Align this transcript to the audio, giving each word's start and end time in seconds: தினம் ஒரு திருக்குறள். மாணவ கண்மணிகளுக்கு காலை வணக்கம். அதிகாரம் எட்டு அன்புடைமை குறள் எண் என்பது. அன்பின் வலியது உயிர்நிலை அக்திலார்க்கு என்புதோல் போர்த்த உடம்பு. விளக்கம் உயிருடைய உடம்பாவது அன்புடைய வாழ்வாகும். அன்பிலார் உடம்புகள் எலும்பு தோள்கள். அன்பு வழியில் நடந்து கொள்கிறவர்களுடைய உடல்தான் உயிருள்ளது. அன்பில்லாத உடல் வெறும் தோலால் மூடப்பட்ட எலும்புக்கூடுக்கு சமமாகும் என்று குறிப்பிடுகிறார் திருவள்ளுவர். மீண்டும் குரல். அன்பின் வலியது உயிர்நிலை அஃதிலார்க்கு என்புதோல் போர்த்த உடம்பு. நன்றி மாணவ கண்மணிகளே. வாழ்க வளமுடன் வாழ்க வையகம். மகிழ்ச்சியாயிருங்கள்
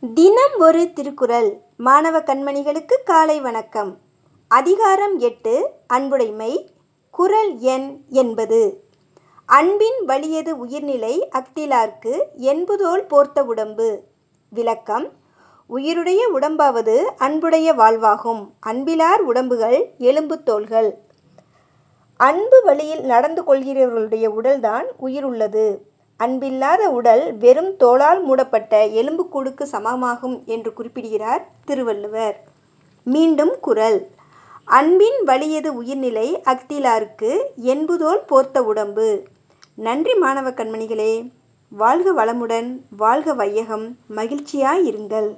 தினம் 0.00 0.54
ஒரு 0.58 0.92
திருக்குறள். 0.92 1.60
மாணவ 1.76 2.18
கண்மணிகளுக்கு 2.18 2.94
காலை 3.04 3.40
வணக்கம். 3.40 3.98
அதிகாரம் 4.48 5.18
எட்டு 5.18 5.70
அன்புடைமை 5.86 6.68
குறள் 7.10 7.56
எண் 7.56 8.00
என்பது. 8.08 8.84
அன்பின் 9.46 10.04
வலியது 10.06 10.58
உயிர்நிலை 10.58 11.28
அக்திலார்க்கு 11.32 12.22
என்புதோல் 12.36 13.06
போர்த்த 13.08 13.44
உடம்பு. 13.44 14.02
விளக்கம் 14.50 15.12
உயிருடைய 15.70 16.28
உடம்பாவது 16.34 16.96
அன்புடைய 17.16 17.74
வாழ்வாகும். 17.74 18.50
அன்பிலார் 18.66 19.20
உடம்புகள் 19.20 19.90
எலும்பு 19.98 20.42
தோள்கள். 20.42 20.98
அன்பு 22.16 22.62
வழியில் 22.64 23.00
நடந்து 23.00 23.42
கொள்கிறவர்களுடைய 23.42 24.26
உடல்தான் 24.26 24.86
உயிருள்ளது. 25.02 25.76
அன்பில்லாத 26.20 26.82
உடல் 26.90 27.36
வெறும் 27.36 27.76
தோலால் 27.76 28.22
மூடப்பட்ட 28.22 28.86
எலும்புக்கூடுக்கு 28.86 29.64
சமமாகும் 29.72 30.44
என்று 30.44 30.72
குறிப்பிடுகிறார் 30.72 31.48
திருவள்ளுவர். 31.64 32.36
மீண்டும் 33.06 33.54
குரல். 33.60 33.98
அன்பின் 34.64 35.18
வலியது 35.26 35.74
உயிர்நிலை 35.74 36.42
அஃதிலார்க்கு 36.44 37.30
என்புதோல் 37.56 38.22
போர்த்த 38.26 38.62
உடம்பு. 38.62 39.08
நன்றி 39.74 40.14
மாணவ 40.14 40.50
கண்மணிகளே. 40.50 41.12
வாழ்க 41.72 42.12
வளமுடன் 42.12 42.68
வாழ்க 42.96 43.34
வையகம். 43.34 43.86
மகிழ்ச்சியாயிருங்கள் 44.16 45.30